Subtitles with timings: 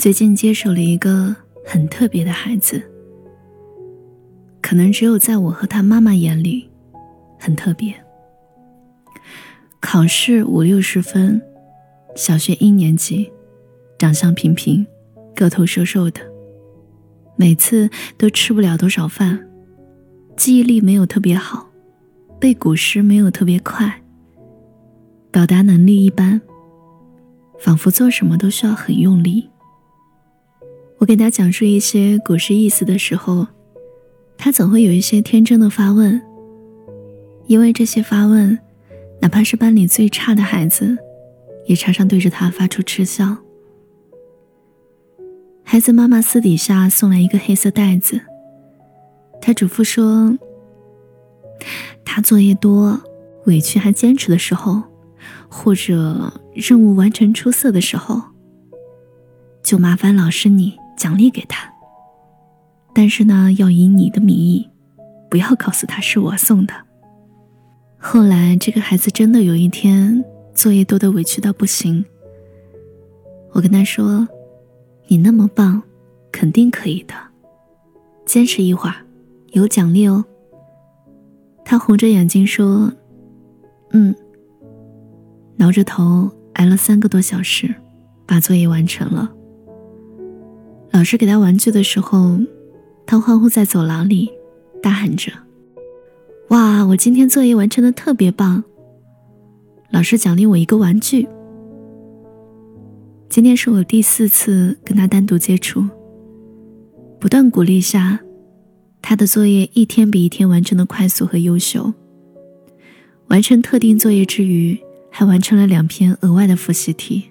[0.00, 2.82] 最近接手了一个很特别的孩子，
[4.62, 6.66] 可能只有在我和他妈妈眼里
[7.38, 7.94] 很特别。
[9.78, 11.38] 考试五六十分，
[12.16, 13.30] 小学一年级，
[13.98, 14.86] 长相平平，
[15.36, 16.22] 个头瘦瘦的，
[17.36, 19.46] 每次都吃不了多少饭，
[20.34, 21.68] 记忆力没有特别好，
[22.40, 24.02] 背古诗没有特别快，
[25.30, 26.40] 表达能力一般，
[27.58, 29.50] 仿佛做什么都需要很用力。
[31.00, 33.46] 我给他讲述一些古诗意思的时候，
[34.36, 36.20] 他总会有一些天真的发问，
[37.46, 38.58] 因为这些发问。
[39.22, 40.96] 哪怕是班里最差的孩子，
[41.66, 43.36] 也常常对着他发出嗤笑。
[45.62, 48.18] 孩子妈妈私底下送来一个黑色袋子，
[49.38, 50.38] 他嘱咐说
[52.02, 52.98] ：“他作业多、
[53.44, 54.82] 委屈还坚持的时候，
[55.50, 58.22] 或者任务完成出色的时候，
[59.62, 61.72] 就麻烦老师你奖励给他。
[62.92, 64.68] 但是呢，要以你的名义，
[65.30, 66.74] 不要告诉他是我送的。”
[67.98, 70.22] 后来，这个孩子真的有一天
[70.54, 72.04] 作业多的委屈到不行。
[73.52, 74.28] 我跟他说
[75.08, 75.82] ：“你那么棒，
[76.30, 77.14] 肯定可以的，
[78.26, 78.96] 坚持一会儿，
[79.52, 80.22] 有奖励哦。”
[81.64, 82.92] 他红着眼睛说
[83.92, 84.14] ：“嗯。”
[85.56, 87.74] 挠着头挨了三个多小时，
[88.26, 89.30] 把作业完成了。
[90.92, 92.38] 老师给他玩具的时候，
[93.06, 94.30] 他欢呼在走廊里，
[94.82, 95.32] 大喊着。
[96.48, 96.84] 哇！
[96.84, 98.64] 我今天作业完成的特别棒。
[99.90, 101.28] 老师奖励我一个玩具。
[103.28, 105.84] 今天是我第四次跟他单独接触，
[107.20, 108.18] 不断鼓励下，
[109.00, 111.94] 他的作业一天比一天完成的快速和优秀。
[113.28, 114.76] 完成特定作业之余，
[115.08, 117.30] 还完成了两篇额外的复习题。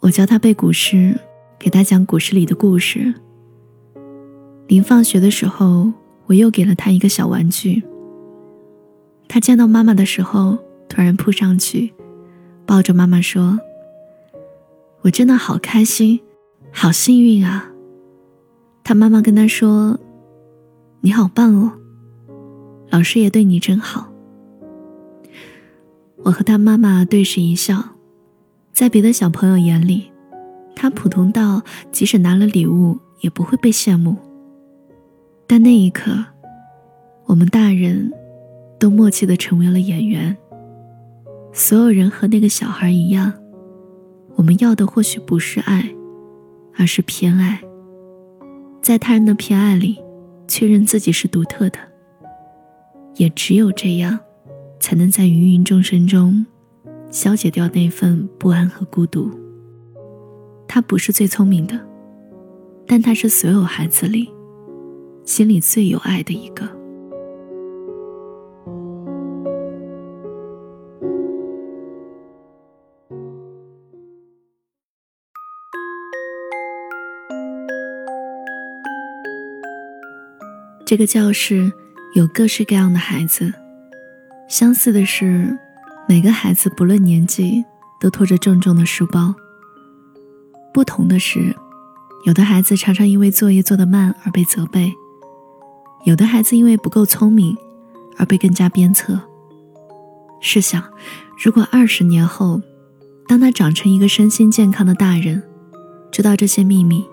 [0.00, 1.18] 我教他背古诗，
[1.64, 3.14] 给他讲古诗里的故事。
[4.66, 5.90] 临放学的时候，
[6.26, 7.82] 我又给了他一个小玩具。
[9.28, 10.58] 他见到妈妈的时候，
[10.90, 11.94] 突然扑上去，
[12.66, 13.58] 抱着妈妈说
[15.00, 16.20] ：“我真的好开心，
[16.70, 17.70] 好幸运啊！”
[18.84, 19.98] 他妈妈跟他说
[21.00, 21.72] ：“你好棒哦，
[22.90, 24.12] 老师也对你真好。”
[26.24, 27.82] 我和他妈妈对视一笑，
[28.70, 30.10] 在别的小朋友眼里，
[30.74, 34.16] 他普通到即使拿了礼物也不会被羡慕。
[35.46, 36.24] 但那一刻，
[37.26, 38.12] 我们大人。
[38.76, 40.36] 都默契的成为了演员。
[41.54, 43.32] 所有人和那个小孩一样，
[44.34, 45.88] 我们要的或许不是爱，
[46.76, 47.62] 而是偏爱。
[48.82, 49.98] 在他人的偏爱里，
[50.46, 51.78] 确认自己是独特的。
[53.14, 54.18] 也只有这样，
[54.78, 56.44] 才能在芸芸众生中，
[57.10, 59.30] 消解掉那份不安和孤独。
[60.74, 61.80] 他不是最聪明的，
[62.84, 64.28] 但他是所有孩子里，
[65.24, 66.68] 心里最有爱的一个。
[80.84, 81.72] 这个教室
[82.16, 83.54] 有各式各样的孩子，
[84.48, 85.56] 相似的是，
[86.08, 87.64] 每个孩子不论年纪
[88.00, 89.32] 都拖着重重的书包。
[90.74, 91.54] 不同的是，
[92.26, 94.92] 有的孩子常常因为作业做得慢而被责备，
[96.02, 97.56] 有的孩子因为不够聪明
[98.16, 99.20] 而被更加鞭策。
[100.40, 100.82] 试想，
[101.42, 102.60] 如果二十年后，
[103.28, 105.40] 当他长成一个身心健康的大人，
[106.10, 107.06] 知道这些秘密，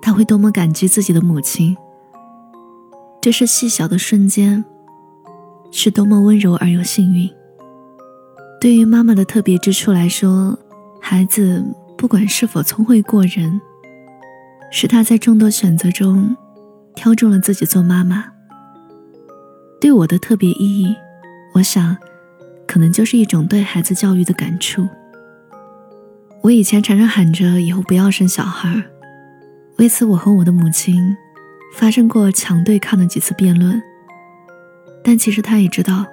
[0.00, 1.76] 他会多么感激自己的母亲。
[3.20, 4.64] 这是细小的瞬间，
[5.72, 7.28] 是多么温柔而又幸运。
[8.60, 10.56] 对于妈妈的特别之处来说，
[11.00, 11.64] 孩子
[11.96, 13.60] 不管是否聪慧过人，
[14.70, 16.36] 是他在众多选择中
[16.94, 18.24] 挑中了自己做妈妈。
[19.80, 20.94] 对我的特别意义，
[21.54, 21.96] 我想，
[22.66, 24.86] 可能就是一种对孩子教育的感触。
[26.42, 28.84] 我以前常常喊着以后不要生小孩，
[29.78, 31.16] 为此我和我的母亲。
[31.74, 33.82] 发生过强对抗的几次辩论，
[35.04, 36.06] 但其实他也知道，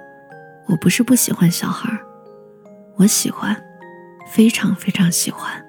[0.66, 1.88] 我不是不喜欢小孩
[2.96, 3.56] 我喜欢，
[4.30, 5.64] 非常非常喜欢。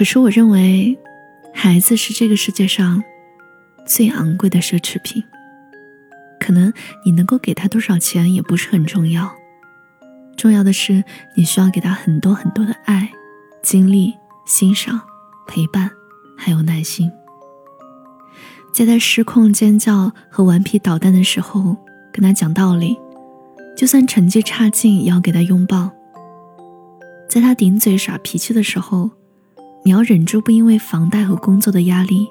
[0.00, 0.98] 可是我认为，
[1.52, 3.04] 孩子是这个世界上
[3.84, 5.22] 最昂贵的奢侈品。
[6.40, 6.72] 可能
[7.04, 9.30] 你能够给他多少钱也不是很重要，
[10.38, 11.04] 重要的是
[11.36, 13.12] 你需要给他很多很多的爱、
[13.62, 14.14] 精力、
[14.46, 14.98] 欣赏、
[15.46, 15.90] 陪伴，
[16.34, 17.12] 还有耐心。
[18.72, 21.76] 在他失控尖叫和顽皮捣蛋的时候，
[22.10, 22.96] 跟他讲道理；
[23.76, 25.90] 就算成绩差劲，也要给他拥抱。
[27.28, 29.10] 在他顶嘴耍脾气的时候，
[29.82, 32.28] 你要忍住不因为房贷和工作的压力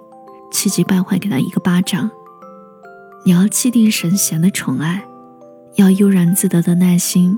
[0.51, 2.09] 气急败坏给他一个巴掌。
[3.25, 5.03] 你要气定神闲的宠爱，
[5.75, 7.37] 要悠然自得的耐心，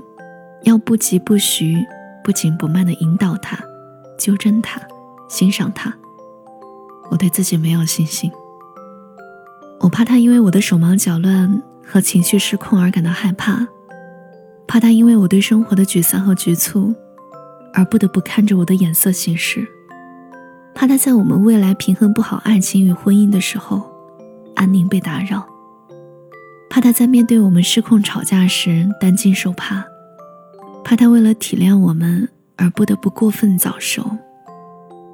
[0.62, 1.76] 要不急不徐、
[2.22, 3.58] 不紧不慢的引导他、
[4.18, 4.80] 纠正他、
[5.28, 5.92] 欣赏他。
[7.10, 8.30] 我对自己没有信心，
[9.80, 13.66] 我怕他因为我的手忙脚乱和情绪失控而感到害怕，
[14.66, 16.94] 怕他因为我对生活的沮丧和局促
[17.74, 19.66] 而不得不看着我的眼色行事。
[20.74, 23.88] 怕他在我们未来平衡不好爱情与婚姻的时候，
[24.56, 25.40] 安宁被打扰；
[26.68, 29.84] 怕他在面对我们失控吵架时担惊受怕；
[30.82, 34.02] 怕他为了体谅我们而不得不过分早熟；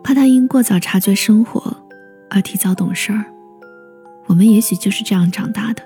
[0.02, 1.76] 怕他因过早察觉生活
[2.30, 3.24] 而提早懂事儿。
[4.26, 5.82] 我们也许就是这样长大的，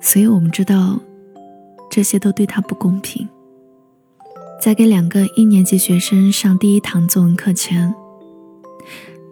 [0.00, 1.00] 所以我们知道，
[1.90, 3.28] 这些都对他不公平。
[4.62, 7.94] 在给两个一年级学生上第一堂作文课前。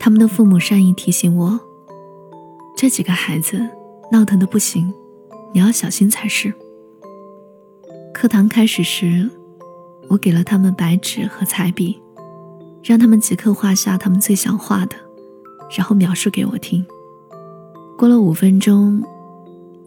[0.09, 1.61] 他们的父母善意提醒我
[2.75, 3.69] ：“这几个孩子
[4.11, 4.91] 闹腾的不行，
[5.53, 6.55] 你要小心才是。”
[8.15, 9.29] 课堂开始时，
[10.09, 12.01] 我给了他们白纸和彩笔，
[12.83, 14.97] 让他们即刻画下他们最想画的，
[15.77, 16.83] 然后描述给我听。
[17.99, 19.05] 过了五分钟，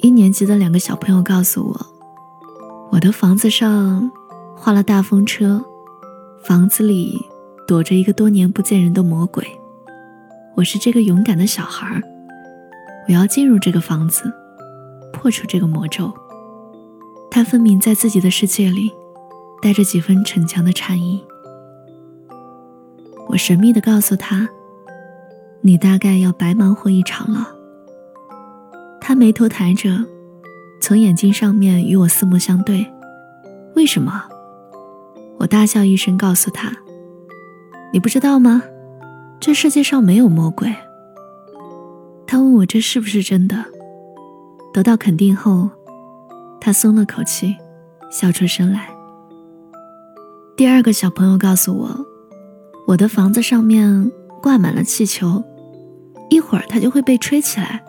[0.03, 1.85] 一年级的两个小朋友告诉我
[2.93, 4.11] ：“我的房子上
[4.55, 5.65] 画了大风车，
[6.43, 7.19] 房子里
[7.67, 9.43] 躲着一个多年不见人的魔鬼。”
[10.55, 12.01] 我是这个勇敢的小孩
[13.07, 14.31] 我要进入这个房子，
[15.11, 16.13] 破除这个魔咒。
[17.31, 18.91] 他分明在自己的世界里，
[19.61, 21.23] 带着几分逞强的禅意。
[23.29, 24.49] 我神秘的告诉他
[25.61, 27.55] ：“你大概要白忙活一场了。”
[28.99, 30.05] 他眉头抬着，
[30.81, 32.85] 从眼睛上面与我四目相对。
[33.75, 34.25] 为什么？
[35.39, 36.71] 我大笑一声，告诉他
[37.91, 38.61] ：“你不知道吗？”
[39.41, 40.71] 这世界上没有魔鬼。
[42.27, 43.65] 他问我这是不是真的，
[44.71, 45.67] 得到肯定后，
[46.61, 47.55] 他松了口气，
[48.11, 48.87] 笑出声来。
[50.55, 52.05] 第二个小朋友告诉我，
[52.85, 54.11] 我的房子上面
[54.43, 55.43] 挂满了气球，
[56.29, 57.83] 一会儿它就会被吹起来，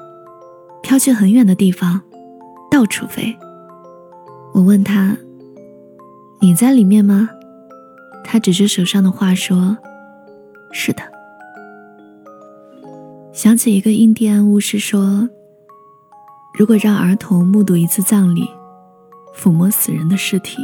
[0.82, 2.00] 飘去很远的地方，
[2.70, 3.36] 到处飞。
[4.54, 5.14] 我问他
[6.40, 7.28] ：“你在里面吗？”
[8.24, 9.76] 他指着手上的画说
[10.72, 11.02] ：“是的。”
[13.32, 15.26] 想起一个印第安巫师说
[16.58, 18.46] ：“如果让儿童目睹一次葬礼，
[19.34, 20.58] 抚摸死人的尸体，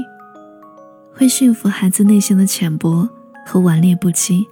[1.15, 3.09] 会驯服孩子内心的浅薄
[3.47, 4.45] 和顽劣不羁。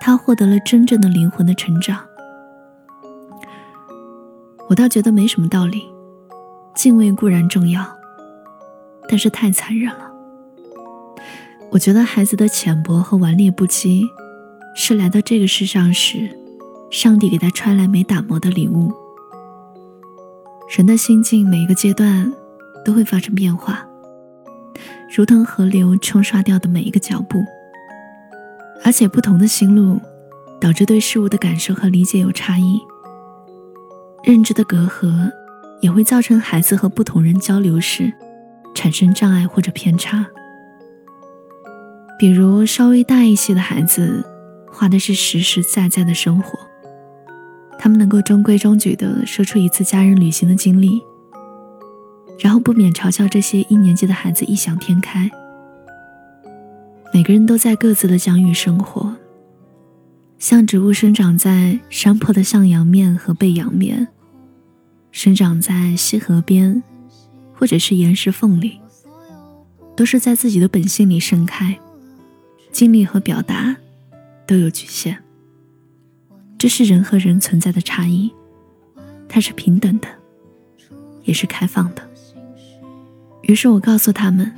[0.00, 2.00] 他获得了真正的灵魂的成长。”
[4.66, 5.82] 我倒觉得没什么道理，
[6.74, 7.84] 敬畏固然重要，
[9.06, 10.10] 但是太残忍了。
[11.70, 14.06] 我觉得孩子的浅薄和顽劣不羁，
[14.74, 16.39] 是来到这个世上时。
[16.90, 18.92] 上帝给他穿来没打磨的礼物。
[20.76, 22.32] 人的心境每一个阶段
[22.84, 23.86] 都会发生变化，
[25.14, 27.42] 如同河流冲刷掉的每一个脚步。
[28.82, 30.00] 而且不同的心路，
[30.58, 32.80] 导致对事物的感受和理解有差异。
[34.24, 35.30] 认知的隔阂，
[35.82, 38.10] 也会造成孩子和不同人交流时
[38.74, 40.26] 产生障碍或者偏差。
[42.18, 44.24] 比如稍微大一些的孩子，
[44.70, 46.58] 画的是实实在在的生活。
[47.82, 51.02] 他们能够中规中矩地说出一次家人旅行的经历，
[52.38, 55.30] 然后不免嘲笑这些一年级的孩子异想天开。
[57.10, 59.16] 每个人都在各自的疆域生活，
[60.38, 64.08] 像植物生长在山坡的向阳面和背阳面，
[65.10, 66.82] 生长在溪河边，
[67.54, 68.78] 或者是岩石缝里，
[69.96, 71.80] 都是在自己的本性里盛开，
[72.70, 73.74] 经历和表达
[74.46, 75.24] 都有局限。
[76.60, 78.30] 这是人和人存在的差异，
[79.30, 80.06] 它是平等的，
[81.24, 82.06] 也是开放的。
[83.40, 84.52] 于是我告诉他们：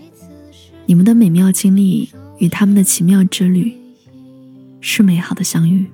[0.84, 3.72] 你们的美妙经历与他们的奇妙之旅，
[4.80, 5.86] 是美好的相遇。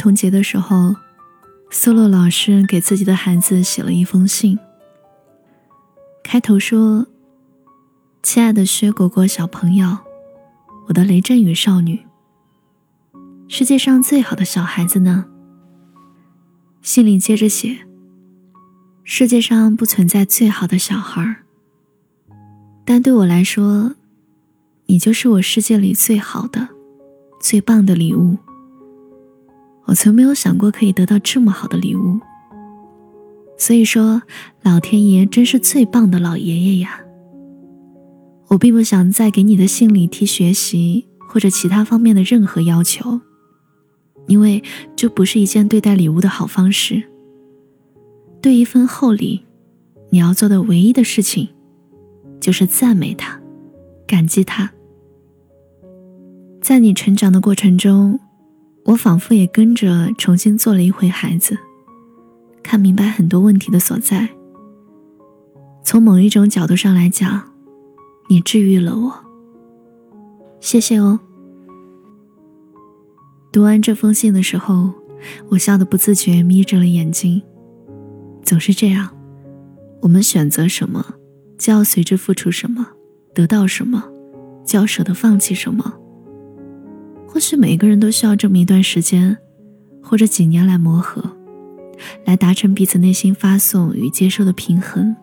[0.00, 0.96] 童节的时候，
[1.68, 4.58] 苏洛老师给自己的孩子写了一封信。
[6.22, 7.06] 开头说
[8.24, 9.98] ：“亲爱的薛果果小朋友，
[10.88, 12.06] 我的雷阵雨少女。
[13.46, 15.26] 世界上最好的小孩子呢？
[16.80, 17.80] 信里接着写：
[19.04, 21.42] 世界上不存在最好的小孩
[22.86, 23.96] 但对我来说，
[24.86, 26.70] 你就是我世界里最好的、
[27.38, 28.38] 最棒的礼物。
[29.90, 32.20] 我从没有想过可以得到这么好的礼物。
[33.58, 34.22] 所以说，
[34.62, 37.00] 老天爷真是最棒的老爷爷呀！
[38.46, 43.20] 我并不想在给你的信里提学习或者其他方面的任何要求，
[44.28, 44.62] 因为
[44.94, 47.02] 这不是一件对待礼物的好方式。
[48.40, 49.44] 对一份厚礼，
[50.10, 51.48] 你要做的唯一的事情，
[52.40, 53.40] 就是赞美他，
[54.06, 54.70] 感激他。
[56.62, 58.20] 在你成长的过程中，
[58.90, 61.56] 我仿佛也跟着重新做了一回孩子。
[62.60, 64.28] 看明白很多问题的所在。
[65.84, 67.52] 从某一种角度上来讲，
[68.28, 69.14] 你治愈了我。
[70.58, 71.20] 谢谢哦。
[73.52, 74.92] 读完这封信的时候，
[75.50, 77.40] 我笑得不自觉眯着了眼睛。
[78.42, 79.08] 总是这样，
[80.00, 81.14] 我们选择什么，
[81.56, 82.88] 就要随之付出什么，
[83.34, 84.02] 得到什么，
[84.66, 85.99] 就要舍得放弃什么。
[87.32, 89.38] 或许每个人都需要这么一段时间，
[90.02, 91.36] 或者几年来磨合。
[92.24, 95.14] 来达成彼此内心发送与接受的平衡。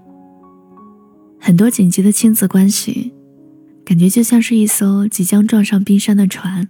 [1.39, 3.11] 很多紧急的亲子关系，
[3.83, 6.69] 感觉就像是一艘即将撞上冰山的船。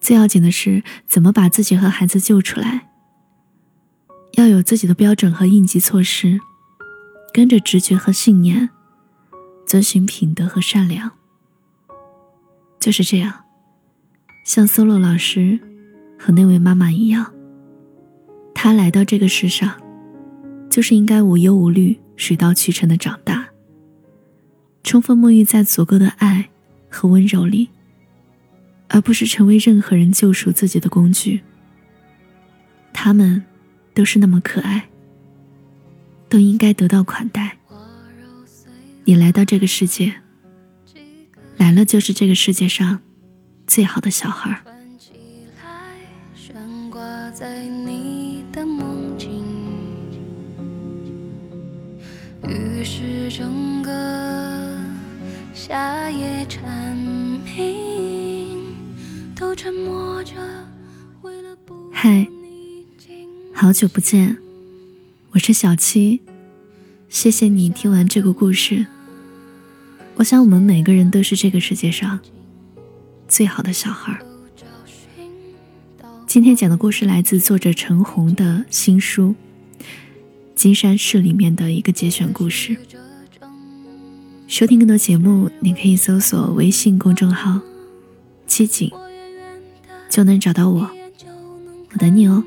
[0.00, 2.88] 最要紧的是怎么把自己和孩子救出来。
[4.32, 6.40] 要有自己的标准和应急措施，
[7.32, 8.70] 跟着直觉和信念，
[9.64, 11.12] 遵循品德和善良。
[12.80, 13.44] 就是这样，
[14.44, 15.58] 像 solo 老师
[16.18, 17.32] 和那位妈妈一样。
[18.54, 19.80] 他来到这个世上，
[20.68, 23.48] 就是应该无忧无虑、水到渠成的长大，
[24.82, 26.50] 充分沐浴在足够的爱
[26.90, 27.70] 和温柔里，
[28.88, 31.40] 而不是成为任何人救赎自己的工具。
[32.92, 33.42] 他们
[33.94, 34.90] 都是那么可爱，
[36.28, 37.56] 都应该得到款待。
[39.04, 40.12] 你来到这个世界，
[41.56, 43.00] 来了就是这个世界上
[43.70, 44.60] 最好的小孩。
[48.52, 49.44] 的梦境，
[52.48, 54.76] 于是整个
[55.54, 58.74] 夏夜蝉鸣
[59.36, 60.32] 都沉默着。
[61.92, 62.26] 嗨，
[63.54, 64.36] 好久不见，
[65.30, 66.20] 我是小七，
[67.08, 68.86] 谢谢你听完这个故事。
[70.16, 72.18] 我想我们每个人都是这个世界上
[73.30, 74.20] 最好的小孩。
[76.26, 79.36] 今天讲的故事来自作者陈红的新书
[80.56, 82.76] 《金山市》里面的一个节选故事。
[84.48, 87.60] 收听更多节目，你可以搜索微信公众号
[88.48, 88.90] “七景”，
[90.10, 90.90] 就能找到我。
[91.92, 92.42] 我等你哦。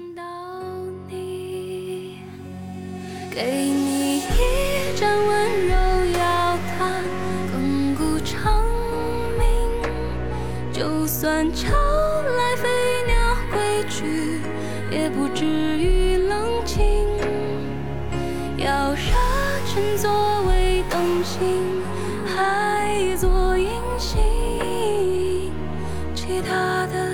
[26.87, 27.09] 的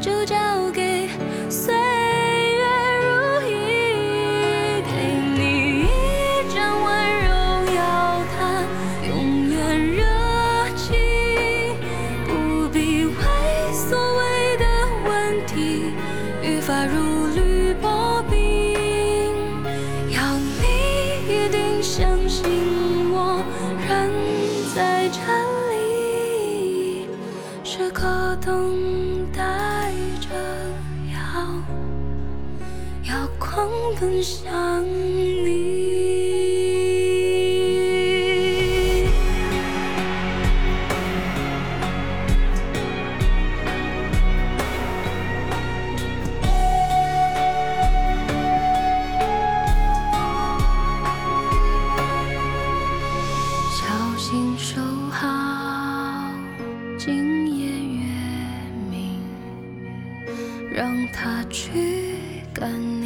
[0.00, 0.36] 就交
[0.72, 1.08] 给
[34.00, 35.52] 奔向你，
[53.70, 53.82] 小
[54.18, 54.80] 心收
[55.10, 55.26] 好
[56.98, 58.04] 今夜月
[58.90, 59.20] 明，
[60.72, 61.70] 让它去
[62.52, 63.01] 赶。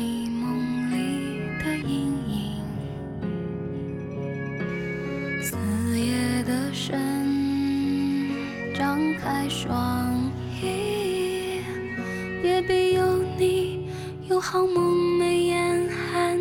[14.48, 16.38] 好梦寐眼含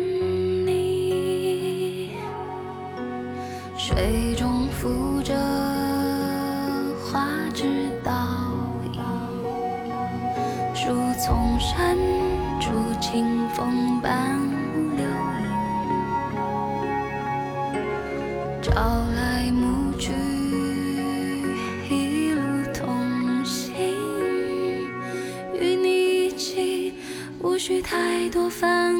[0.64, 2.12] 你，
[3.76, 5.34] 水中浮着
[7.02, 7.64] 花枝
[8.04, 8.12] 倒
[8.92, 9.02] 影，
[10.72, 11.98] 树丛深
[12.60, 12.70] 处
[13.00, 14.38] 清风伴
[14.96, 15.04] 流
[17.74, 17.82] 影，
[18.62, 19.05] 照。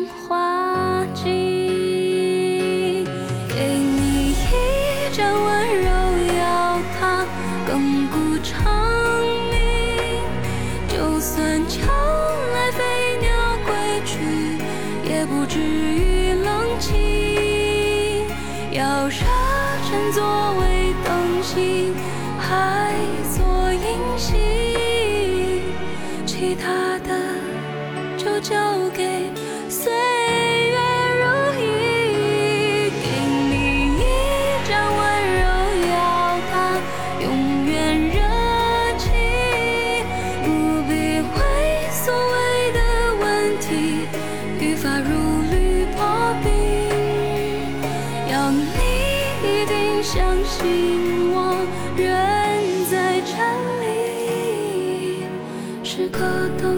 [0.09, 1.25] 花季。
[3.49, 4.35] 给你一
[5.13, 5.45] 盏温
[5.83, 5.89] 柔
[6.37, 7.27] 药汤，
[7.67, 7.71] 亘
[8.09, 8.53] 古长
[9.51, 9.55] 明。
[10.89, 11.81] 就算秋
[12.55, 12.79] 来飞
[13.21, 13.27] 鸟
[13.65, 13.69] 归
[14.05, 14.15] 去，
[15.09, 18.27] 也不至于冷清。
[18.73, 19.17] 要热
[19.89, 20.23] 忱作
[20.61, 21.95] 为灯芯，
[22.39, 22.95] 还
[23.33, 23.87] 做隐
[24.19, 24.37] 形。
[26.27, 27.09] 其他的
[28.17, 28.55] 就交
[28.95, 29.31] 给。
[49.47, 51.37] 一定相信我，
[51.97, 52.05] 人
[52.91, 53.33] 在这
[53.81, 53.85] 里，
[55.85, 56.19] 时刻
[56.61, 56.76] 都。